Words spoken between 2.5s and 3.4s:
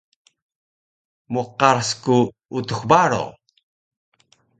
Utux Baro